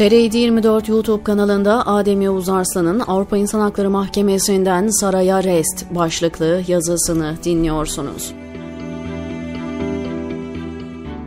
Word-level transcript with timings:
TR 0.00 0.12
24 0.12 0.88
YouTube 0.88 1.22
kanalında 1.22 1.86
Adem 1.86 2.20
Yavuz 2.20 2.48
Arslan'ın 2.48 3.00
Avrupa 3.00 3.36
İnsan 3.36 3.60
Hakları 3.60 3.90
Mahkemesi'nden 3.90 4.88
Saraya 5.00 5.44
Rest 5.44 5.94
başlıklı 5.94 6.62
yazısını 6.68 7.36
dinliyorsunuz. 7.44 8.34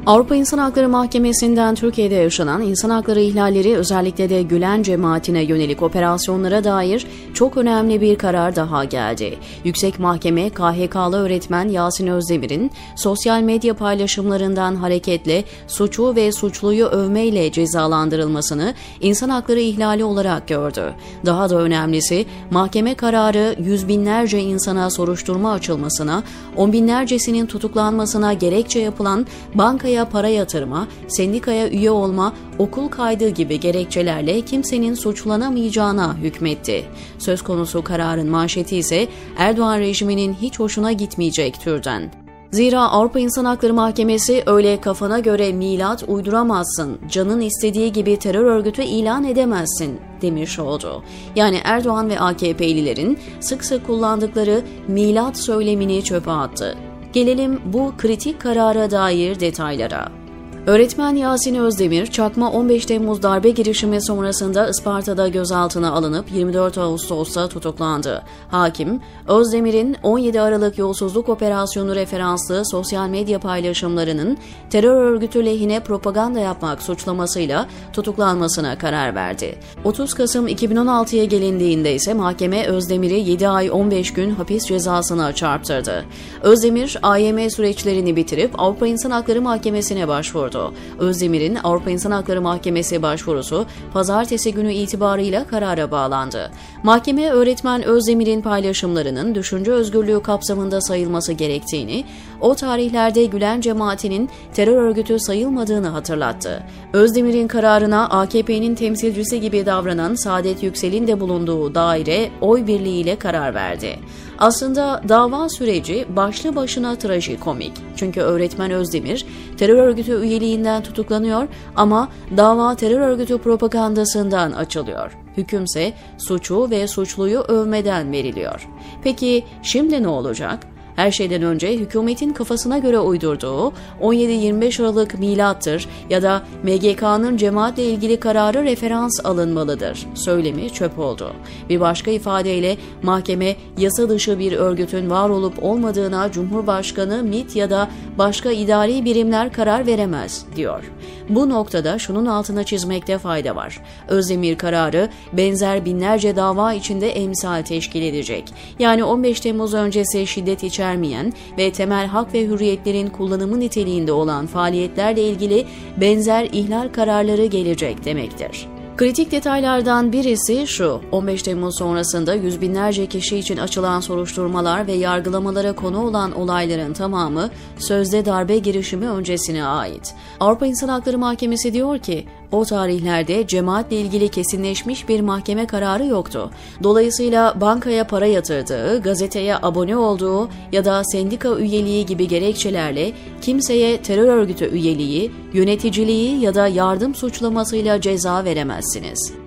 Avrupa 0.05 0.35
İnsan 0.35 0.57
Hakları 0.57 0.89
Mahkemesi'nden 0.89 1.75
Türkiye'de 1.75 2.15
yaşanan 2.15 2.61
insan 2.61 2.89
hakları 2.89 3.19
ihlalleri 3.19 3.75
özellikle 3.75 4.29
de 4.29 4.41
Gülen 4.41 4.83
cemaatine 4.83 5.43
yönelik 5.43 5.81
operasyonlara 5.81 6.63
dair 6.63 7.07
çok 7.33 7.57
önemli 7.57 8.01
bir 8.01 8.15
karar 8.15 8.55
daha 8.55 8.83
geldi. 8.83 9.37
Yüksek 9.63 9.99
Mahkeme 9.99 10.49
KHK'lı 10.49 11.17
öğretmen 11.17 11.69
Yasin 11.69 12.07
Özdemir'in 12.07 12.71
sosyal 12.95 13.41
medya 13.41 13.73
paylaşımlarından 13.73 14.75
hareketle 14.75 15.43
suçu 15.67 16.15
ve 16.15 16.31
suçluyu 16.31 16.85
övmeyle 16.85 17.51
cezalandırılmasını 17.51 18.73
insan 19.01 19.29
hakları 19.29 19.59
ihlali 19.59 20.03
olarak 20.03 20.47
gördü. 20.47 20.93
Daha 21.25 21.49
da 21.49 21.55
önemlisi 21.55 22.25
mahkeme 22.51 22.95
kararı 22.95 23.55
yüz 23.59 23.87
binlerce 23.87 24.39
insana 24.39 24.89
soruşturma 24.89 25.51
açılmasına, 25.51 26.23
on 26.57 26.73
binlercesinin 26.73 27.45
tutuklanmasına 27.45 28.33
gerekçe 28.33 28.79
yapılan 28.79 29.25
bankaya 29.55 29.92
bankaya 29.93 30.09
para 30.09 30.27
yatırma, 30.27 30.87
sendikaya 31.07 31.69
üye 31.69 31.91
olma, 31.91 32.33
okul 32.59 32.87
kaydı 32.87 33.29
gibi 33.29 33.59
gerekçelerle 33.59 34.41
kimsenin 34.41 34.93
suçlanamayacağına 34.93 36.17
hükmetti. 36.17 36.85
Söz 37.19 37.41
konusu 37.41 37.83
kararın 37.83 38.29
manşeti 38.29 38.77
ise 38.77 39.07
Erdoğan 39.37 39.79
rejiminin 39.79 40.33
hiç 40.33 40.59
hoşuna 40.59 40.91
gitmeyecek 40.91 41.61
türden. 41.61 42.11
Zira 42.51 42.81
Avrupa 42.81 43.19
İnsan 43.19 43.45
Hakları 43.45 43.73
Mahkemesi 43.73 44.43
öyle 44.45 44.81
kafana 44.81 45.19
göre 45.19 45.51
milat 45.51 46.03
uyduramazsın, 46.07 46.99
canın 47.09 47.41
istediği 47.41 47.91
gibi 47.91 48.17
terör 48.17 48.45
örgütü 48.45 48.83
ilan 48.83 49.23
edemezsin 49.23 49.99
demiş 50.21 50.59
oldu. 50.59 51.03
Yani 51.35 51.59
Erdoğan 51.63 52.09
ve 52.09 52.19
AKP'lilerin 52.19 53.17
sık 53.39 53.65
sık 53.65 53.87
kullandıkları 53.87 54.61
milat 54.87 55.37
söylemini 55.37 56.03
çöpe 56.03 56.31
attı. 56.31 56.92
Gelelim 57.13 57.61
bu 57.65 57.93
kritik 57.97 58.41
karara 58.41 58.91
dair 58.91 59.39
detaylara. 59.39 60.22
Öğretmen 60.67 61.15
Yasin 61.15 61.55
Özdemir, 61.55 62.05
çakma 62.05 62.51
15 62.51 62.85
Temmuz 62.85 63.23
darbe 63.23 63.49
girişimi 63.49 64.01
sonrasında 64.01 64.69
Isparta'da 64.69 65.27
gözaltına 65.27 65.91
alınıp 65.91 66.31
24 66.31 66.77
Ağustos'ta 66.77 67.47
tutuklandı. 67.47 68.23
Hakim, 68.51 69.01
Özdemir'in 69.27 69.97
17 70.03 70.41
Aralık 70.41 70.77
yolsuzluk 70.77 71.29
operasyonu 71.29 71.95
referanslı 71.95 72.65
sosyal 72.65 73.09
medya 73.09 73.39
paylaşımlarının 73.39 74.37
terör 74.69 74.95
örgütü 74.95 75.45
lehine 75.45 75.79
propaganda 75.79 76.39
yapmak 76.39 76.81
suçlamasıyla 76.81 77.67
tutuklanmasına 77.93 78.77
karar 78.77 79.15
verdi. 79.15 79.55
30 79.83 80.13
Kasım 80.13 80.47
2016'ya 80.47 81.25
gelindiğinde 81.25 81.93
ise 81.93 82.13
mahkeme 82.13 82.65
Özdemir'i 82.65 83.19
7 83.19 83.47
ay 83.47 83.69
15 83.71 84.13
gün 84.13 84.29
hapis 84.31 84.65
cezasına 84.65 85.33
çarptırdı. 85.33 86.05
Özdemir, 86.41 86.97
AYM 87.01 87.49
süreçlerini 87.49 88.15
bitirip 88.15 88.59
Avrupa 88.59 88.87
İnsan 88.87 89.11
Hakları 89.11 89.41
Mahkemesi'ne 89.41 90.07
başvurdu 90.07 90.52
başvurdu. 90.53 90.73
Özdemir'in 90.99 91.55
Avrupa 91.63 91.89
İnsan 91.89 92.11
Hakları 92.11 92.41
Mahkemesi 92.41 93.01
başvurusu 93.01 93.65
pazartesi 93.93 94.53
günü 94.53 94.73
itibarıyla 94.73 95.47
karara 95.47 95.91
bağlandı. 95.91 96.51
Mahkeme 96.83 97.29
öğretmen 97.29 97.83
Özdemir'in 97.83 98.41
paylaşımlarının 98.41 99.35
düşünce 99.35 99.71
özgürlüğü 99.71 100.21
kapsamında 100.23 100.81
sayılması 100.81 101.33
gerektiğini, 101.33 102.05
o 102.41 102.55
tarihlerde 102.55 103.25
Gülen 103.25 103.61
cemaatinin 103.61 104.29
terör 104.53 104.77
örgütü 104.77 105.19
sayılmadığını 105.19 105.87
hatırlattı. 105.87 106.63
Özdemir'in 106.93 107.47
kararına 107.47 108.09
AKP'nin 108.09 108.75
temsilcisi 108.75 109.41
gibi 109.41 109.65
davranan 109.65 110.15
Saadet 110.15 110.63
Yüksel'in 110.63 111.07
de 111.07 111.19
bulunduğu 111.19 111.75
daire 111.75 112.29
oy 112.41 112.67
birliğiyle 112.67 113.15
karar 113.15 113.53
verdi. 113.55 113.99
Aslında 114.39 115.01
dava 115.09 115.49
süreci 115.49 116.05
başlı 116.15 116.55
başına 116.55 116.95
trajikomik. 116.95 117.71
Çünkü 117.95 118.21
öğretmen 118.21 118.71
Özdemir 118.71 119.25
terör 119.57 119.77
örgütü 119.77 120.21
üyeliğinden 120.21 120.83
tutuklanıyor 120.83 121.47
ama 121.75 122.09
dava 122.37 122.75
terör 122.75 122.99
örgütü 122.99 123.37
propagandasından 123.37 124.51
açılıyor. 124.51 125.17
Hükümse 125.37 125.93
suçu 126.17 126.69
ve 126.69 126.87
suçluyu 126.87 127.39
övmeden 127.39 128.11
veriliyor. 128.11 128.69
Peki 129.03 129.45
şimdi 129.63 130.03
ne 130.03 130.07
olacak? 130.07 130.72
Her 130.95 131.11
şeyden 131.11 131.41
önce 131.41 131.73
hükümetin 131.73 132.33
kafasına 132.33 132.77
göre 132.77 132.99
uydurduğu 132.99 133.73
17-25 134.01 134.83
Aralık 134.83 135.19
milattır 135.19 135.87
ya 136.09 136.21
da 136.21 136.43
MGK'nın 136.63 137.37
cemaatle 137.37 137.83
ilgili 137.83 138.19
kararı 138.19 138.63
referans 138.63 139.25
alınmalıdır. 139.25 140.07
Söylemi 140.13 140.69
çöp 140.69 140.99
oldu. 140.99 141.33
Bir 141.69 141.79
başka 141.79 142.11
ifadeyle 142.11 142.77
mahkeme 143.03 143.55
yasa 143.77 144.09
dışı 144.09 144.39
bir 144.39 144.51
örgütün 144.51 145.09
var 145.09 145.29
olup 145.29 145.63
olmadığına 145.63 146.31
Cumhurbaşkanı, 146.31 147.23
MİT 147.23 147.55
ya 147.55 147.69
da 147.69 147.89
başka 148.17 148.51
idari 148.51 149.05
birimler 149.05 149.53
karar 149.53 149.87
veremez 149.87 150.45
diyor. 150.55 150.91
Bu 151.29 151.49
noktada 151.49 151.99
şunun 151.99 152.25
altına 152.25 152.63
çizmekte 152.63 153.17
fayda 153.17 153.55
var. 153.55 153.79
Özdemir 154.07 154.57
kararı 154.57 155.09
benzer 155.33 155.85
binlerce 155.85 156.35
dava 156.35 156.73
içinde 156.73 157.09
emsal 157.09 157.61
teşkil 157.61 158.01
edecek. 158.01 158.53
Yani 158.79 159.03
15 159.03 159.39
Temmuz 159.39 159.73
öncesi 159.73 160.27
şiddet 160.27 160.63
içermeyen 160.83 161.33
ve 161.57 161.71
temel 161.71 162.07
hak 162.07 162.33
ve 162.33 162.45
hürriyetlerin 162.45 163.07
kullanımı 163.07 163.59
niteliğinde 163.59 164.11
olan 164.11 164.47
faaliyetlerle 164.47 165.23
ilgili 165.23 165.65
benzer 165.97 166.49
ihlal 166.51 166.89
kararları 166.89 167.45
gelecek 167.45 168.05
demektir. 168.05 168.67
Kritik 168.97 169.31
detaylardan 169.31 170.13
birisi 170.13 170.67
şu, 170.67 171.01
15 171.11 171.43
Temmuz 171.43 171.77
sonrasında 171.77 172.33
yüz 172.33 172.61
binlerce 172.61 173.05
kişi 173.05 173.37
için 173.37 173.57
açılan 173.57 173.99
soruşturmalar 173.99 174.87
ve 174.87 174.93
yargılamalara 174.93 175.73
konu 175.75 176.07
olan 176.07 176.31
olayların 176.31 176.93
tamamı 176.93 177.49
sözde 177.77 178.25
darbe 178.25 178.57
girişimi 178.57 179.09
öncesine 179.09 179.65
ait. 179.65 180.15
Avrupa 180.39 180.65
İnsan 180.65 180.89
Hakları 180.89 181.17
Mahkemesi 181.17 181.73
diyor 181.73 181.99
ki, 181.99 182.25
o 182.53 182.65
tarihlerde 182.65 183.47
cemaatle 183.47 183.97
ilgili 183.97 184.29
kesinleşmiş 184.29 185.09
bir 185.09 185.21
mahkeme 185.21 185.67
kararı 185.67 186.05
yoktu. 186.05 186.51
Dolayısıyla 186.83 187.61
bankaya 187.61 188.07
para 188.07 188.25
yatırdığı, 188.25 189.01
gazeteye 189.01 189.55
abone 189.55 189.97
olduğu 189.97 190.49
ya 190.71 190.85
da 190.85 191.03
sendika 191.03 191.55
üyeliği 191.55 192.05
gibi 192.05 192.27
gerekçelerle 192.27 193.11
kimseye 193.41 194.01
terör 194.01 194.27
örgütü 194.27 194.65
üyeliği, 194.65 195.31
yöneticiliği 195.53 196.39
ya 196.39 196.55
da 196.55 196.67
yardım 196.67 197.15
suçlamasıyla 197.15 198.01
ceza 198.01 198.45
veremezsiniz. 198.45 199.42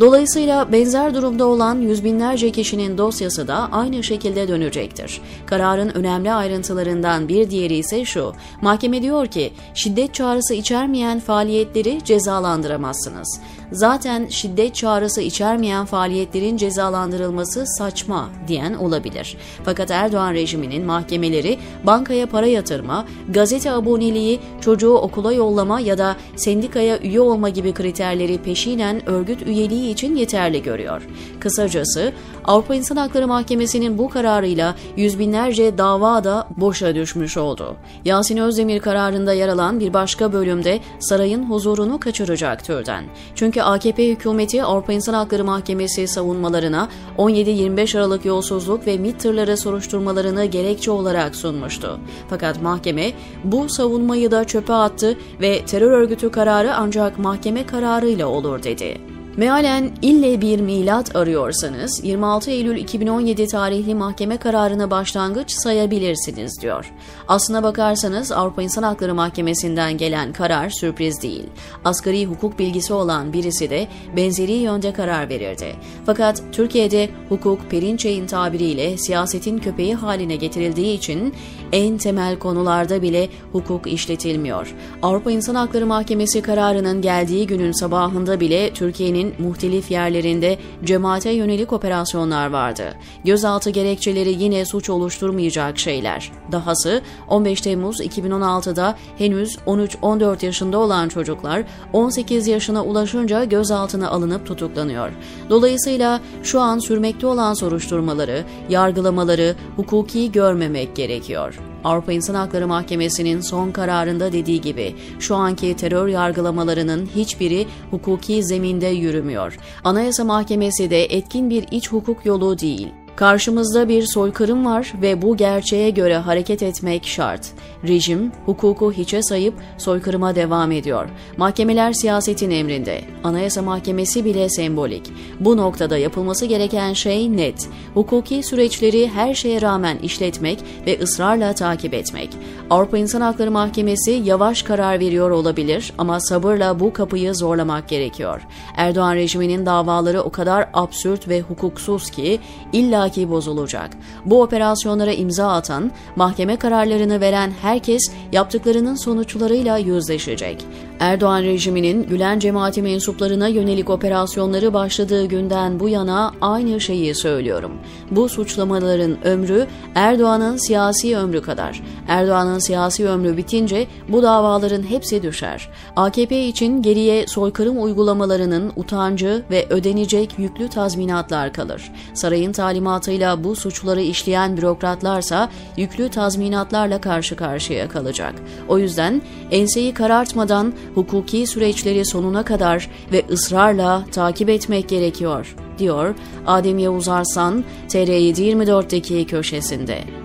Dolayısıyla 0.00 0.72
benzer 0.72 1.14
durumda 1.14 1.46
olan 1.46 1.80
yüz 1.80 2.04
binlerce 2.04 2.50
kişinin 2.50 2.98
dosyası 2.98 3.48
da 3.48 3.68
aynı 3.72 4.02
şekilde 4.02 4.48
dönecektir. 4.48 5.20
Kararın 5.46 5.88
önemli 5.88 6.32
ayrıntılarından 6.32 7.28
bir 7.28 7.50
diğeri 7.50 7.74
ise 7.74 8.04
şu, 8.04 8.32
mahkeme 8.62 9.02
diyor 9.02 9.26
ki 9.26 9.52
şiddet 9.74 10.14
çağrısı 10.14 10.54
içermeyen 10.54 11.20
faaliyetleri 11.20 12.04
cezalandıramazsınız. 12.04 13.40
Zaten 13.72 14.26
şiddet 14.26 14.74
çağrısı 14.74 15.20
içermeyen 15.20 15.86
faaliyetlerin 15.86 16.56
cezalandırılması 16.56 17.64
saçma 17.66 18.30
diyen 18.48 18.74
olabilir. 18.74 19.36
Fakat 19.64 19.90
Erdoğan 19.90 20.32
rejiminin 20.32 20.86
mahkemeleri 20.86 21.58
bankaya 21.84 22.26
para 22.26 22.46
yatırma, 22.46 23.06
gazete 23.28 23.72
aboneliği, 23.72 24.40
çocuğu 24.60 24.94
okula 24.94 25.32
yollama 25.32 25.80
ya 25.80 25.98
da 25.98 26.16
sendikaya 26.36 26.98
üye 26.98 27.20
olma 27.20 27.48
gibi 27.48 27.72
kriterleri 27.72 28.38
peşinen 28.38 29.08
örgüt 29.08 29.42
üyeliği 29.42 29.83
edildiği 29.84 29.92
için 29.92 30.16
yeterli 30.16 30.62
görüyor. 30.62 31.02
Kısacası 31.40 32.12
Avrupa 32.44 32.74
İnsan 32.74 32.96
Hakları 32.96 33.26
Mahkemesi'nin 33.26 33.98
bu 33.98 34.08
kararıyla 34.08 34.74
yüz 34.96 35.18
binlerce 35.18 35.78
dava 35.78 36.24
da 36.24 36.48
boşa 36.56 36.94
düşmüş 36.94 37.36
oldu. 37.36 37.76
Yasin 38.04 38.36
Özdemir 38.36 38.80
kararında 38.80 39.32
yer 39.32 39.48
alan 39.48 39.80
bir 39.80 39.92
başka 39.92 40.32
bölümde 40.32 40.80
sarayın 40.98 41.50
huzurunu 41.50 42.00
kaçıracak 42.00 42.64
türden. 42.64 43.04
Çünkü 43.34 43.62
AKP 43.62 44.08
hükümeti 44.08 44.62
Avrupa 44.62 44.92
İnsan 44.92 45.14
Hakları 45.14 45.44
Mahkemesi 45.44 46.08
savunmalarına 46.08 46.88
17-25 47.18 47.98
Aralık 47.98 48.24
yolsuzluk 48.24 48.86
ve 48.86 48.98
MİT 48.98 49.20
tırları 49.20 49.56
soruşturmalarını 49.56 50.44
gerekçe 50.44 50.90
olarak 50.90 51.36
sunmuştu. 51.36 51.98
Fakat 52.30 52.62
mahkeme 52.62 53.12
bu 53.44 53.68
savunmayı 53.68 54.30
da 54.30 54.44
çöpe 54.44 54.72
attı 54.72 55.16
ve 55.40 55.64
terör 55.64 55.90
örgütü 55.90 56.30
kararı 56.30 56.74
ancak 56.74 57.18
mahkeme 57.18 57.66
kararıyla 57.66 58.26
olur 58.26 58.62
dedi. 58.62 59.13
Mealen 59.36 59.90
ille 60.02 60.40
bir 60.40 60.60
milat 60.60 61.16
arıyorsanız 61.16 62.04
26 62.04 62.50
Eylül 62.50 62.76
2017 62.76 63.46
tarihli 63.46 63.94
mahkeme 63.94 64.36
kararına 64.36 64.90
başlangıç 64.90 65.50
sayabilirsiniz 65.50 66.62
diyor. 66.62 66.92
Aslına 67.28 67.62
bakarsanız 67.62 68.32
Avrupa 68.32 68.62
İnsan 68.62 68.82
Hakları 68.82 69.14
Mahkemesi'nden 69.14 69.96
gelen 69.96 70.32
karar 70.32 70.70
sürpriz 70.70 71.22
değil. 71.22 71.44
Asgari 71.84 72.26
hukuk 72.26 72.58
bilgisi 72.58 72.92
olan 72.92 73.32
birisi 73.32 73.70
de 73.70 73.88
benzeri 74.16 74.52
yönde 74.52 74.92
karar 74.92 75.28
verirdi. 75.28 75.76
Fakat 76.06 76.42
Türkiye'de 76.52 77.08
hukuk 77.28 77.70
Perinçey'in 77.70 78.26
tabiriyle 78.26 78.96
siyasetin 78.96 79.58
köpeği 79.58 79.94
haline 79.94 80.36
getirildiği 80.36 80.98
için 80.98 81.34
en 81.74 81.98
temel 81.98 82.38
konularda 82.38 83.02
bile 83.02 83.28
hukuk 83.52 83.86
işletilmiyor. 83.86 84.74
Avrupa 85.02 85.30
İnsan 85.30 85.54
Hakları 85.54 85.86
Mahkemesi 85.86 86.42
kararının 86.42 87.02
geldiği 87.02 87.46
günün 87.46 87.72
sabahında 87.72 88.40
bile 88.40 88.72
Türkiye'nin 88.72 89.34
muhtelif 89.38 89.90
yerlerinde 89.90 90.58
cemaate 90.84 91.30
yönelik 91.30 91.72
operasyonlar 91.72 92.50
vardı. 92.50 92.94
Gözaltı 93.24 93.70
gerekçeleri 93.70 94.42
yine 94.42 94.64
suç 94.64 94.90
oluşturmayacak 94.90 95.78
şeyler. 95.78 96.32
Dahası 96.52 97.02
15 97.28 97.60
Temmuz 97.60 98.00
2016'da 98.00 98.96
henüz 99.18 99.56
13-14 99.66 100.46
yaşında 100.46 100.78
olan 100.78 101.08
çocuklar 101.08 101.64
18 101.92 102.46
yaşına 102.46 102.84
ulaşınca 102.84 103.44
gözaltına 103.44 104.08
alınıp 104.08 104.46
tutuklanıyor. 104.46 105.10
Dolayısıyla 105.50 106.20
şu 106.42 106.60
an 106.60 106.78
sürmekte 106.78 107.26
olan 107.26 107.54
soruşturmaları, 107.54 108.44
yargılamaları 108.68 109.54
hukuki 109.76 110.32
görmemek 110.32 110.96
gerekiyor. 110.96 111.63
Avrupa 111.84 112.12
İnsan 112.12 112.34
Hakları 112.34 112.66
Mahkemesi'nin 112.66 113.40
son 113.40 113.70
kararında 113.70 114.32
dediği 114.32 114.60
gibi 114.60 114.94
şu 115.20 115.34
anki 115.34 115.76
terör 115.76 116.08
yargılamalarının 116.08 117.08
hiçbiri 117.14 117.66
hukuki 117.90 118.44
zeminde 118.44 118.86
yürümüyor. 118.86 119.58
Anayasa 119.84 120.24
Mahkemesi 120.24 120.90
de 120.90 121.04
etkin 121.04 121.50
bir 121.50 121.66
iç 121.70 121.92
hukuk 121.92 122.26
yolu 122.26 122.58
değil. 122.58 122.88
Karşımızda 123.16 123.88
bir 123.88 124.02
soykırım 124.02 124.66
var 124.66 124.92
ve 125.02 125.22
bu 125.22 125.36
gerçeğe 125.36 125.90
göre 125.90 126.16
hareket 126.16 126.62
etmek 126.62 127.06
şart. 127.06 127.50
Rejim 127.88 128.32
hukuku 128.46 128.92
hiçe 128.92 129.22
sayıp 129.22 129.54
soykırıma 129.78 130.34
devam 130.34 130.72
ediyor. 130.72 131.08
Mahkemeler 131.36 131.92
siyasetin 131.92 132.50
emrinde. 132.50 133.00
Anayasa 133.24 133.62
Mahkemesi 133.62 134.24
bile 134.24 134.48
sembolik. 134.48 135.12
Bu 135.40 135.56
noktada 135.56 135.98
yapılması 135.98 136.46
gereken 136.46 136.92
şey 136.92 137.36
net. 137.36 137.68
Hukuki 137.94 138.42
süreçleri 138.42 139.08
her 139.08 139.34
şeye 139.34 139.62
rağmen 139.62 139.98
işletmek 139.98 140.58
ve 140.86 141.00
ısrarla 141.02 141.52
takip 141.52 141.94
etmek. 141.94 142.30
Avrupa 142.70 142.98
İnsan 142.98 143.20
Hakları 143.20 143.50
Mahkemesi 143.50 144.10
yavaş 144.10 144.62
karar 144.62 145.00
veriyor 145.00 145.30
olabilir 145.30 145.92
ama 145.98 146.20
sabırla 146.20 146.80
bu 146.80 146.92
kapıyı 146.92 147.34
zorlamak 147.34 147.88
gerekiyor. 147.88 148.42
Erdoğan 148.76 149.14
rejiminin 149.14 149.66
davaları 149.66 150.22
o 150.22 150.30
kadar 150.30 150.68
absürt 150.72 151.28
ve 151.28 151.40
hukuksuz 151.40 152.10
ki 152.10 152.40
illa 152.72 153.03
illaki 153.04 153.30
bozulacak. 153.30 153.90
Bu 154.24 154.42
operasyonlara 154.42 155.12
imza 155.12 155.52
atan, 155.52 155.90
mahkeme 156.16 156.56
kararlarını 156.56 157.20
veren 157.20 157.52
herkes 157.62 158.02
yaptıklarının 158.32 158.94
sonuçlarıyla 158.94 159.78
yüzleşecek. 159.78 160.66
Erdoğan 161.00 161.42
rejiminin 161.42 162.02
Gülen 162.02 162.38
cemaati 162.38 162.82
mensuplarına 162.82 163.48
yönelik 163.48 163.90
operasyonları 163.90 164.74
başladığı 164.74 165.24
günden 165.24 165.80
bu 165.80 165.88
yana 165.88 166.32
aynı 166.40 166.80
şeyi 166.80 167.14
söylüyorum. 167.14 167.72
Bu 168.10 168.28
suçlamaların 168.28 169.26
ömrü 169.26 169.66
Erdoğan'ın 169.94 170.56
siyasi 170.56 171.16
ömrü 171.16 171.42
kadar. 171.42 171.82
Erdoğan'ın 172.08 172.58
siyasi 172.58 173.08
ömrü 173.08 173.36
bitince 173.36 173.86
bu 174.08 174.22
davaların 174.22 174.82
hepsi 174.82 175.22
düşer. 175.22 175.68
AKP 175.96 176.46
için 176.46 176.82
geriye 176.82 177.26
soykırım 177.26 177.82
uygulamalarının 177.82 178.72
utancı 178.76 179.42
ve 179.50 179.66
ödenecek 179.70 180.38
yüklü 180.38 180.68
tazminatlar 180.68 181.52
kalır. 181.52 181.92
Sarayın 182.14 182.52
talimatıyla 182.52 183.44
bu 183.44 183.56
suçları 183.56 184.00
işleyen 184.00 184.56
bürokratlarsa 184.56 185.48
yüklü 185.76 186.08
tazminatlarla 186.08 187.00
karşı 187.00 187.36
karşıya 187.36 187.88
kalacak. 187.88 188.34
O 188.68 188.78
yüzden 188.78 189.22
enseyi 189.50 189.94
karartmadan 189.94 190.72
hukuki 190.94 191.46
süreçleri 191.46 192.04
sonuna 192.04 192.44
kadar 192.44 192.90
ve 193.12 193.22
ısrarla 193.30 194.04
takip 194.12 194.48
etmek 194.48 194.88
gerekiyor, 194.88 195.54
diyor 195.78 196.14
Adem 196.46 196.78
Yavuz 196.78 197.08
Arslan 197.08 197.64
TR724'deki 197.88 199.26
köşesinde. 199.26 200.23